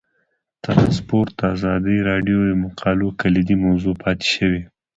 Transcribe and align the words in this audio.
ترانسپورټ 0.63 1.27
د 1.39 1.41
ازادي 1.55 1.97
راډیو 2.09 2.39
د 2.49 2.51
مقالو 2.63 3.07
کلیدي 3.21 3.55
موضوع 3.65 3.93
پاتې 4.03 4.27
شوی. 4.35 4.61